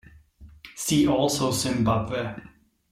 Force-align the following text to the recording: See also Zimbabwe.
See 0.75 1.07
also 1.07 1.51
Zimbabwe. 1.51 2.35